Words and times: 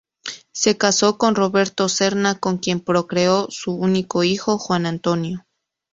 Se 0.51 0.79
casó 0.79 1.19
con 1.19 1.35
Roberto 1.35 1.87
Serna 1.87 2.39
con 2.39 2.57
quien 2.57 2.79
procreó 2.79 3.45
su 3.51 3.75
único 3.75 4.23
hijo, 4.23 4.57
Juan 4.57 4.87
Antonio. 4.87 5.45